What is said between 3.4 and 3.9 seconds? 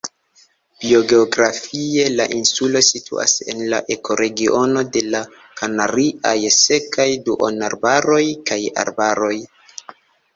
en la